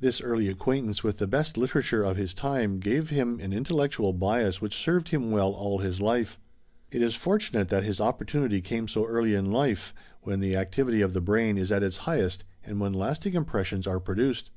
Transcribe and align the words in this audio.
This 0.00 0.20
early 0.20 0.48
acquaintance 0.48 1.04
with 1.04 1.18
the 1.18 1.28
best 1.28 1.56
literature 1.56 2.02
of 2.02 2.16
his 2.16 2.34
time 2.34 2.80
gave 2.80 3.10
him 3.10 3.38
an 3.38 3.52
intellectual 3.52 4.12
bias 4.12 4.60
which 4.60 4.74
served 4.76 5.10
him 5.10 5.30
well 5.30 5.52
all 5.52 5.78
his 5.78 6.00
life. 6.00 6.40
It 6.90 7.02
is 7.02 7.14
fortunate 7.14 7.68
that 7.68 7.84
his 7.84 8.00
opportunity 8.00 8.60
came 8.62 8.88
so 8.88 9.06
early 9.06 9.32
in 9.32 9.52
life, 9.52 9.94
when 10.22 10.40
the 10.40 10.56
activity 10.56 11.02
of 11.02 11.12
the 11.12 11.20
brain 11.20 11.56
is 11.56 11.70
at 11.70 11.84
its 11.84 11.98
highest 11.98 12.42
and 12.64 12.80
when 12.80 12.92
lasting 12.94 13.34
impressions 13.34 13.86
are 13.86 14.00
produced. 14.00 14.50